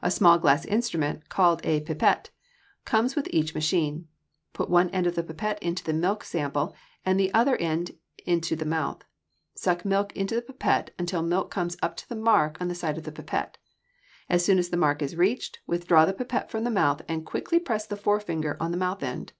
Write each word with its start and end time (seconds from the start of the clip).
A 0.00 0.12
small 0.12 0.38
glass 0.38 0.64
instrument, 0.64 1.28
called 1.28 1.60
a 1.66 1.80
pipette, 1.80 2.30
comes 2.84 3.16
with 3.16 3.26
each 3.32 3.52
machine. 3.52 4.06
Put 4.52 4.70
one 4.70 4.88
end 4.90 5.08
of 5.08 5.16
the 5.16 5.24
pipette 5.24 5.60
into 5.60 5.82
the 5.82 5.92
milk 5.92 6.22
sample 6.22 6.72
and 7.04 7.18
the 7.18 7.34
other 7.34 7.56
end 7.56 7.98
into 8.24 8.54
the 8.54 8.64
mouth. 8.64 9.02
Suck 9.56 9.84
milk 9.84 10.14
into 10.14 10.36
the 10.36 10.42
pipette 10.42 10.92
until 11.00 11.20
the 11.20 11.26
milk 11.30 11.50
comes 11.50 11.76
up 11.82 11.96
to 11.96 12.08
the 12.08 12.14
mark 12.14 12.60
on 12.60 12.68
the 12.68 12.76
side 12.76 12.96
of 12.96 13.02
the 13.02 13.10
pipette. 13.10 13.58
As 14.28 14.44
soon 14.44 14.58
as 14.60 14.68
the 14.68 14.76
mark 14.76 15.02
is 15.02 15.16
reached, 15.16 15.58
withdraw 15.66 16.04
the 16.04 16.14
pipette 16.14 16.48
from 16.48 16.62
the 16.62 16.70
mouth 16.70 17.02
and 17.08 17.26
quickly 17.26 17.58
press 17.58 17.88
the 17.88 17.96
forefinger 17.96 18.56
on 18.60 18.70
the 18.70 18.76
mouth 18.76 19.02
end. 19.02 19.32